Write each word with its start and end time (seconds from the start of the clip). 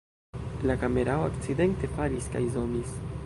La 0.69 0.75
kamerao 0.83 1.27
akcidente 1.27 1.91
falis 1.99 2.33
kaj 2.37 2.43
zomis 2.57 2.97